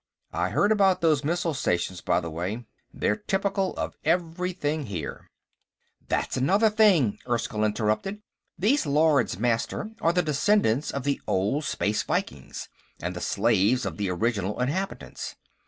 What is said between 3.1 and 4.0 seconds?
typical of